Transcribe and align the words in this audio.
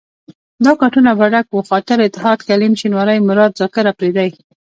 دا 0.65 0.71
کټونه 0.81 1.11
به 1.19 1.25
ډک 1.33 1.47
وو، 1.49 1.67
خاطر، 1.69 1.97
اتحاد، 2.03 2.39
کلیم 2.49 2.73
شینواری، 2.79 3.25
مراد، 3.27 3.51
زاکر 3.59 3.85
اپرېدی. 3.91 4.29